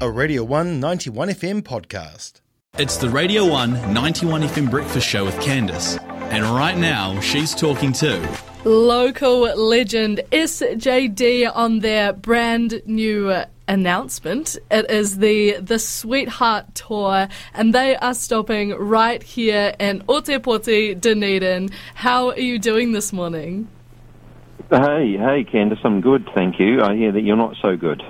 [0.00, 2.40] a Radio 1 91 FM podcast.
[2.78, 5.98] It's the Radio 1 91 FM Breakfast Show with Candice.
[6.30, 14.58] And right now, she's talking to local legend SJD on their brand new announcement.
[14.70, 21.70] It is the the Sweetheart Tour, and they are stopping right here in Otepoti, Dunedin.
[21.94, 23.68] How are you doing this morning?
[24.68, 26.82] Hey, hey, Candice, I'm good, thank you.
[26.82, 28.02] I hear that you're not so good.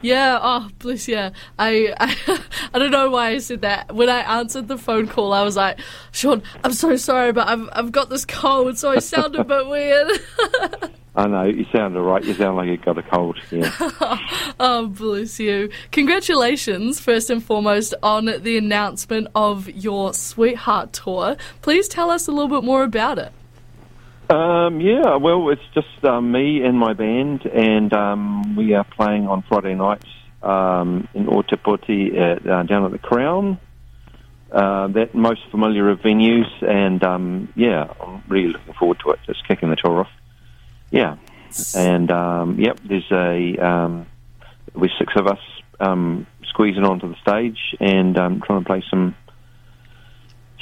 [0.00, 1.16] Yeah, oh, bless you.
[1.16, 2.38] I, I,
[2.74, 3.94] I don't know why I said that.
[3.94, 5.80] When I answered the phone call, I was like,
[6.12, 9.66] Sean, I'm so sorry, but I've, I've got this cold, so I sound a bit
[9.66, 10.20] weird.
[11.16, 12.22] I know, you sound all right.
[12.22, 13.72] You sound like you've got a cold, yeah.
[14.60, 15.68] oh, bless you.
[15.90, 21.36] Congratulations, first and foremost, on the announcement of your Sweetheart Tour.
[21.60, 23.32] Please tell us a little bit more about it.
[24.30, 29.26] Um, yeah, well, it's just um, me and my band, and um, we are playing
[29.26, 30.06] on Friday nights
[30.42, 33.58] um, in Otepoti at, uh, down at the Crown.
[34.52, 39.18] Uh, that most familiar of venues, and um, yeah, I'm really looking forward to it.
[39.26, 40.10] Just kicking the tour off.
[40.90, 41.16] Yeah,
[41.74, 44.06] and um, yep, there's a um,
[44.74, 45.40] there's six of us
[45.80, 49.14] um, squeezing onto the stage and um, trying to play some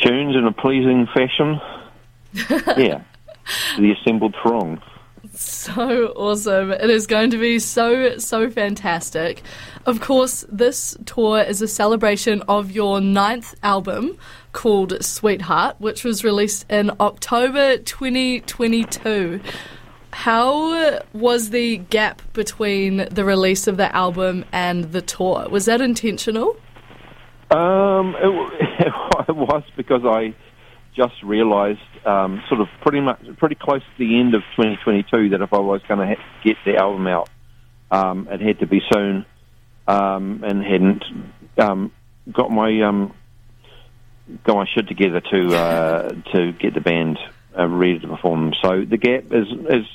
[0.01, 1.61] tunes in a pleasing fashion.
[2.77, 3.03] yeah
[3.79, 4.81] the assembled throng.
[5.33, 6.71] So awesome.
[6.71, 9.43] It is going to be so, so fantastic.
[9.85, 14.17] Of course, this tour is a celebration of your ninth album
[14.53, 19.41] called Sweetheart, which was released in October 2022.
[20.13, 25.47] How was the gap between the release of the album and the tour?
[25.51, 26.57] Was that intentional?
[27.51, 28.89] Um, it,
[29.29, 30.35] it was because I
[30.97, 35.43] just realised, um, sort of pretty much, pretty close to the end of 2022, that
[35.43, 37.29] if I was going to ha- get the album out,
[37.91, 39.27] um, it had to be soon,
[39.87, 41.05] um, and hadn't
[41.59, 41.93] um,
[42.33, 43.15] got my um,
[44.45, 47.19] got my shit together to uh, to get the band
[47.57, 48.55] uh, ready to perform.
[48.63, 49.87] So the gap is is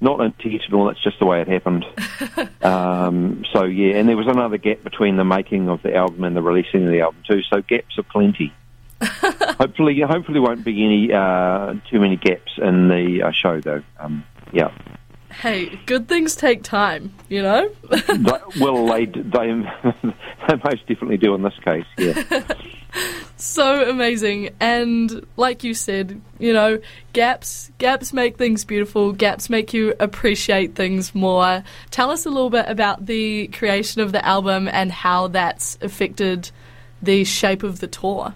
[0.00, 0.86] not intentional.
[0.86, 1.84] That's just the way it happened.
[2.62, 6.36] um, so yeah, and there was another gap between the making of the album and
[6.36, 7.42] the releasing of the album too.
[7.50, 8.52] So gaps are plenty.
[9.58, 13.82] hopefully, hopefully, won't be any uh, too many gaps in the uh, show, though.
[13.98, 14.70] Um, yeah.
[15.30, 17.70] Hey, good things take time, you know.
[18.58, 19.22] well, they, they
[20.48, 21.84] they most definitely do in this case.
[21.98, 22.42] Yeah.
[23.36, 26.78] so amazing, and like you said, you know,
[27.12, 29.12] gaps gaps make things beautiful.
[29.12, 31.62] Gaps make you appreciate things more.
[31.90, 36.50] Tell us a little bit about the creation of the album and how that's affected
[37.02, 38.32] the shape of the tour.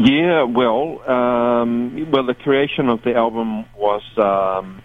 [0.00, 4.80] Yeah, well, um, well, the creation of the album was, um,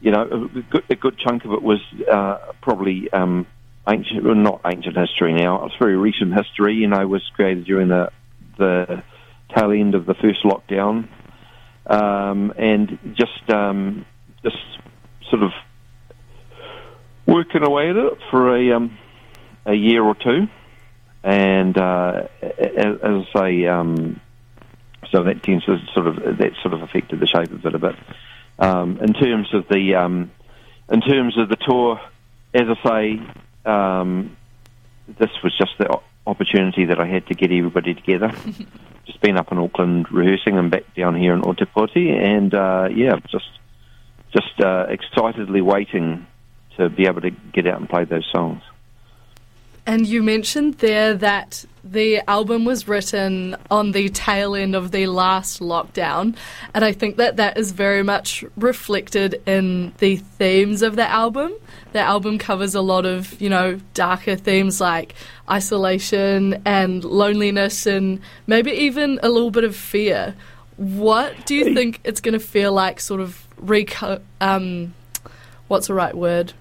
[0.00, 1.80] you know, a good, a good, chunk of it was
[2.10, 3.46] uh, probably um,
[3.86, 5.66] ancient, well, not ancient history now.
[5.66, 6.76] It's very recent history.
[6.76, 8.10] You know, it was created during the
[8.56, 9.02] the
[9.54, 11.08] tail end of the first lockdown,
[11.86, 14.06] um, and just um,
[14.42, 14.56] just
[15.28, 15.50] sort of
[17.26, 18.96] working away at it for a um,
[19.66, 20.46] a year or two,
[21.22, 23.66] and uh, as, I say
[25.10, 27.78] so that tends to sort of that sort of affected the shape of it a
[27.78, 27.96] bit.
[28.58, 30.30] Um, in terms of the um,
[30.90, 32.00] in terms of the tour,
[32.52, 34.36] as I say, um,
[35.18, 38.32] this was just the opportunity that I had to get everybody together.
[39.06, 43.16] just been up in Auckland rehearsing and back down here in Otepoti, and uh, yeah,
[43.30, 43.48] just
[44.32, 46.26] just uh, excitedly waiting
[46.76, 48.62] to be able to get out and play those songs.
[49.86, 55.06] And you mentioned there that the album was written on the tail end of the
[55.06, 56.34] last lockdown,
[56.72, 61.52] and I think that that is very much reflected in the themes of the album.
[61.92, 65.14] The album covers a lot of, you know, darker themes like
[65.50, 70.34] isolation and loneliness, and maybe even a little bit of fear.
[70.78, 74.94] What do you think it's going to feel like, sort of, reco- um,
[75.68, 76.54] what's the right word?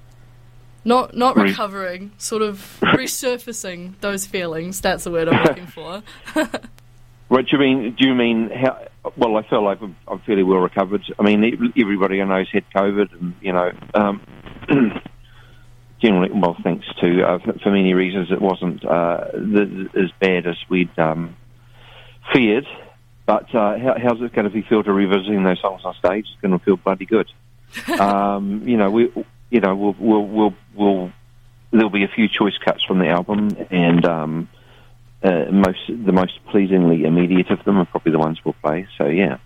[0.86, 4.82] Not not recovering, sort of resurfacing those feelings.
[4.82, 6.04] That's the word I'm looking for.
[7.30, 7.96] what do you mean?
[7.98, 8.88] Do you mean how?
[9.16, 11.04] Well, I feel like I'm, I'm fairly well recovered.
[11.18, 14.22] I mean, everybody I know's had COVID, and you know, um,
[16.02, 20.48] generally, well, thanks to uh, for, for, many reasons, it wasn't uh, the, as bad
[20.48, 21.36] as we'd um,
[22.34, 22.68] feared.
[23.26, 26.26] But uh, how, how's it going to feel to revisiting those songs on stage?
[26.30, 27.32] It's going to feel bloody good.
[28.00, 29.12] um, you know, we
[29.54, 31.12] you know, we'll, we'll, we'll, we'll,
[31.70, 34.50] there'll be a few choice cuts from the album, and um,
[35.22, 38.88] uh, most the most pleasingly immediate of them are probably the ones we'll play.
[38.98, 39.38] So yeah.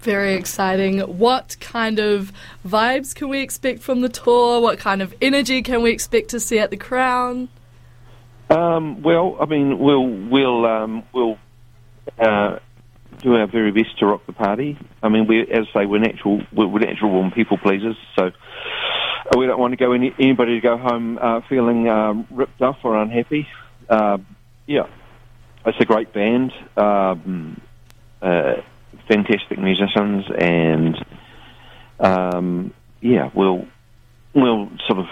[0.00, 1.00] Very exciting.
[1.00, 2.32] What kind of
[2.66, 4.62] vibes can we expect from the tour?
[4.62, 7.48] What kind of energy can we expect to see at the Crown?
[8.48, 11.36] Um, well, I mean, we'll we'll um, we'll
[12.18, 12.58] uh,
[13.22, 14.78] do our very best to rock the party.
[15.02, 18.30] I mean, we as I say, we're natural we're, we're natural born people pleasers, so
[19.36, 22.78] we don't want to go any, anybody to go home uh, feeling um, ripped off
[22.84, 23.46] or unhappy.
[23.88, 24.18] Uh,
[24.66, 24.86] yeah,
[25.64, 27.60] it's a great band, um,
[28.22, 28.54] uh,
[29.08, 31.04] fantastic musicians, and
[32.00, 33.66] um, yeah, we'll
[34.34, 35.06] we'll sort of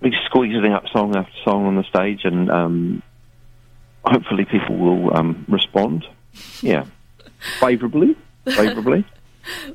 [0.00, 3.02] be squeezing up song after song on the stage, and um,
[4.04, 6.04] hopefully people will um, respond.
[6.62, 6.86] Yeah,
[7.60, 9.04] favourably, favourably.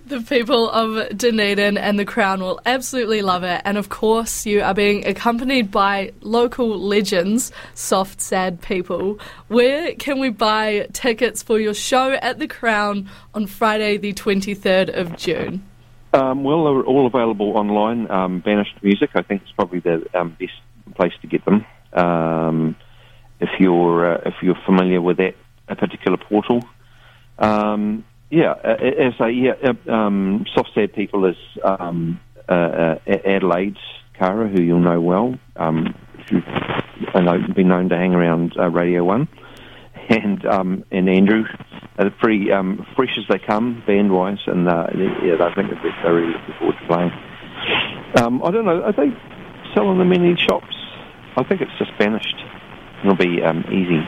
[0.06, 3.62] The people of Dunedin and the Crown will absolutely love it.
[3.66, 9.20] And of course, you are being accompanied by local legends, Soft Sad People.
[9.48, 14.96] Where can we buy tickets for your show at the Crown on Friday, the 23rd
[14.96, 15.64] of June?
[16.14, 18.10] Um, well, they're all available online.
[18.12, 20.54] Um, Banished Music, I think, is probably the um, best
[20.96, 21.66] place to get them.
[21.94, 22.76] Um,
[23.40, 25.36] if you're uh, if you're familiar with that
[25.68, 26.64] a particular portal,
[27.40, 32.20] um, yeah, as a yeah, uh, um, soft sad people is um,
[32.50, 33.78] uh, uh, Adelaide's
[34.18, 35.36] Cara, who you'll know well.
[35.56, 35.94] Um,
[36.30, 36.42] who
[37.14, 39.28] I know been known to hang around uh, Radio One,
[40.10, 41.46] and um, and Andrew
[42.00, 46.14] are pretty um, fresh as they come band wise, and uh, yeah, I think they're
[46.14, 47.12] really looking forward to playing.
[48.18, 49.16] Um, I don't know, are they
[49.74, 50.76] selling them in any shops?
[51.38, 52.36] I think it's just Banished.
[53.04, 54.02] It'll be um, easy.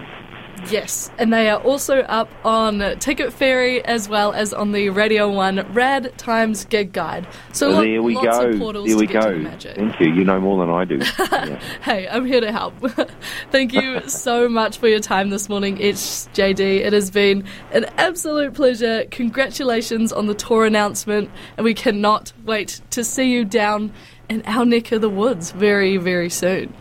[0.70, 5.30] Yes, and they are also up on Ticket Fairy as well as on the Radio
[5.32, 7.28] 1 Rad Times Gig Guide.
[7.54, 8.50] So lo- there we lots go.
[8.50, 9.32] of portals there we to get go.
[9.32, 9.76] to the magic.
[9.76, 10.14] Thank you.
[10.14, 11.00] You know more than I do.
[11.46, 11.60] Yeah.
[11.82, 12.74] Hey, I'm here to help.
[13.52, 16.60] Thank you so much for your time this morning, it's JD.
[16.60, 19.06] It has been an absolute pleasure.
[19.12, 23.92] Congratulations on the tour announcement, and we cannot wait to see you down
[24.30, 26.74] in our neck of the woods very, very soon.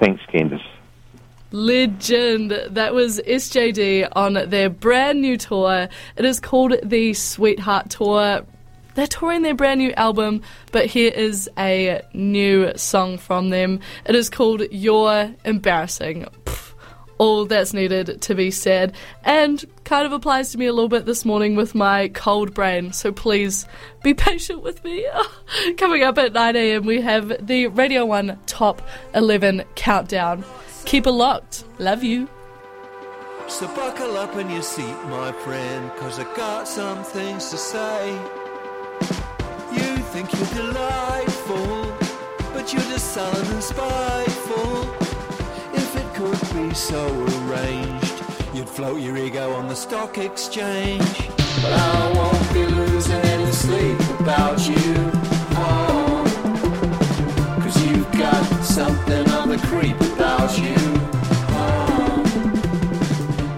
[0.00, 0.61] Thanks, Candice.
[1.52, 2.50] Legend.
[2.70, 5.88] That was SJD on their brand new tour.
[6.16, 8.44] It is called the Sweetheart Tour.
[8.94, 13.80] They're touring their brand new album, but here is a new song from them.
[14.04, 16.26] It is called You're Embarrassing.
[17.22, 21.06] All that's needed to be said, and kind of applies to me a little bit
[21.06, 23.64] this morning with my cold brain, so please
[24.02, 25.06] be patient with me.
[25.76, 28.82] Coming up at 9am, we have the Radio 1 Top
[29.14, 30.44] 11 Countdown.
[30.84, 31.62] Keep it locked.
[31.78, 32.28] Love you.
[33.46, 38.10] So buckle up in your seat, my friend, cause I got some things to say.
[39.70, 41.96] You think you're delightful,
[42.52, 44.81] but you're just sullen and spiteful.
[46.72, 48.22] If it could be so arranged,
[48.54, 51.28] you'd float your ego on the stock exchange.
[51.60, 54.94] But I won't be losing any sleep about you.
[55.54, 56.24] Oh,
[57.62, 60.74] cause you've got something of a creep about you.
[61.50, 62.22] Oh,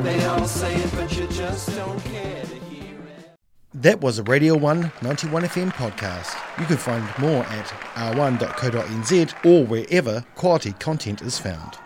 [0.03, 3.37] they all say it, but you just don't care to hear it.
[3.75, 6.37] That was a Radio 1 91 FM podcast.
[6.59, 11.79] You can find more at r1.co.nz or wherever quality content is found.